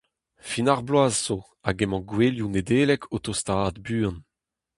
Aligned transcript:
Fin 0.49 0.69
ar 0.73 0.81
bloaz 0.87 1.15
zo 1.25 1.37
hag 1.65 1.77
emañ 1.85 2.03
gouelioù 2.09 2.49
Nedeleg 2.53 3.01
o 3.15 3.17
tostaat 3.25 3.75
buan. 3.85 4.15